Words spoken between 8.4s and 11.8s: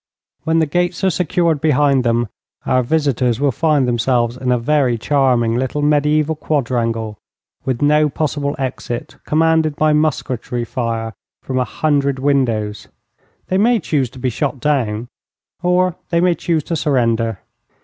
exit, commanded by musketry fire from a